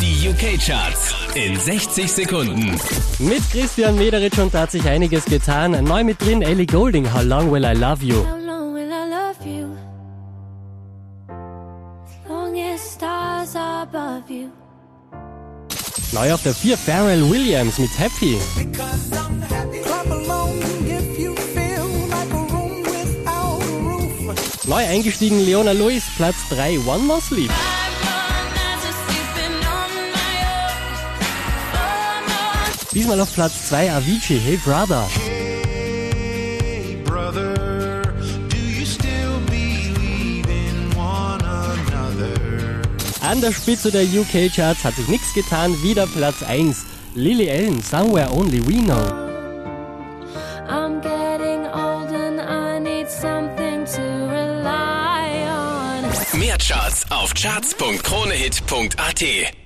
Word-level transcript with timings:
Die 0.00 0.28
UK-Charts 0.28 1.14
in 1.34 1.58
60 1.58 2.10
Sekunden. 2.10 2.80
Mit 3.18 3.42
Christian 3.50 3.96
Mederitsch 3.96 4.38
und 4.38 4.54
da 4.54 4.60
hat 4.60 4.70
sich 4.70 4.86
einiges 4.88 5.26
getan. 5.26 5.72
Neu 5.84 6.04
mit 6.04 6.22
drin 6.22 6.40
Ellie 6.40 6.64
Golding, 6.64 7.12
How 7.12 7.22
Long 7.22 7.52
Will 7.52 7.64
I 7.64 7.74
Love 7.74 8.02
You? 8.02 8.24
How 8.24 8.38
long 8.38 8.74
will 8.74 8.88
I 8.88 9.04
love 9.10 9.44
you? 9.44 9.76
As 11.28 12.30
long 12.30 12.56
as 12.56 12.80
stars 12.94 13.54
are 13.54 13.82
above 13.82 14.30
you. 14.30 14.48
Neu 16.12 16.32
auf 16.32 16.42
der 16.42 16.54
4 16.54 16.78
Pharrell 16.78 17.30
Williams 17.30 17.78
mit 17.78 17.90
Happy. 17.98 18.38
Clap 18.72 20.10
along 20.10 20.58
if 20.86 21.18
you 21.18 21.34
feel 21.36 21.86
like 22.08 22.32
a 22.32 22.52
room 22.52 22.82
without 22.84 23.62
a 23.62 23.66
roof. 23.82 24.66
Neu 24.66 24.76
eingestiegen 24.88 25.44
Leona 25.44 25.72
Lewis, 25.72 26.04
Platz 26.16 26.36
3 26.48 26.78
One 26.86 27.04
More 27.04 27.20
Sleep. 27.20 27.50
Diesmal 32.92 33.20
auf 33.20 33.32
Platz 33.32 33.68
2 33.68 33.92
Avicii, 33.92 34.40
Hey 34.40 34.56
Brother. 34.56 35.06
Hey, 35.14 36.96
brother, 37.04 38.02
do 38.48 38.56
you 38.56 38.84
still 38.84 39.38
believe 39.46 40.44
in 40.48 40.90
one 40.96 41.40
another? 41.44 42.82
An 43.20 43.40
der 43.40 43.52
Spitze 43.52 43.92
der 43.92 44.02
UK-Charts 44.02 44.82
hat 44.82 44.96
sich 44.96 45.06
nichts 45.06 45.32
getan, 45.34 45.80
wieder 45.84 46.08
Platz 46.08 46.42
1. 46.42 46.84
Lily 47.14 47.48
Allen, 47.48 47.80
Somewhere 47.80 48.28
Only 48.32 48.60
We 48.66 48.82
Know. 48.82 48.96
I'm 50.68 51.00
getting 51.00 51.66
old 51.66 52.10
and 52.12 52.40
I 52.40 52.80
need 52.80 53.08
something 53.08 53.84
to 53.84 54.02
rely 54.02 55.46
on. 55.46 56.02
Mehr 56.40 56.58
Charts 56.58 57.04
auf 57.10 57.34
charts.kronehit.at. 57.34 59.59